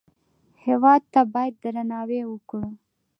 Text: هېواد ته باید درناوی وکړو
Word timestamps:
هېواد 0.65 1.01
ته 1.13 1.21
باید 1.33 1.53
درناوی 1.63 2.21
وکړو 2.27 2.67